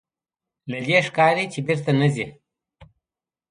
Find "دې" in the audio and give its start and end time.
0.87-0.99